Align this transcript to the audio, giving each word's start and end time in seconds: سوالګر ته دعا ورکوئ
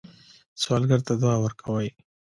سوالګر 0.61 0.99
ته 1.07 1.13
دعا 1.21 1.35
ورکوئ 1.41 1.89